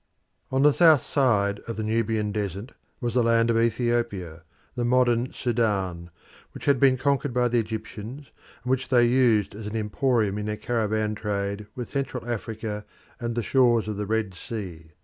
[0.51, 4.41] On the south side of the Nubian desert was the land of Ethiopia,
[4.73, 6.09] the modern Sudan,
[6.53, 8.31] which had been conquered by the Egyptians,
[8.63, 12.83] and which they used as an emporium in their caravan trade with Central Africa
[13.19, 14.89] and the shores of the Red Sea.